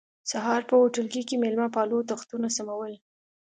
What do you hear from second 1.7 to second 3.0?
پالو تختونه سمول.